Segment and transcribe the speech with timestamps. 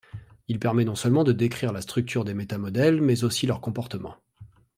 [0.47, 4.15] Il permet non seulement de décrire la structure des métamodèles, mais aussi leur comportement.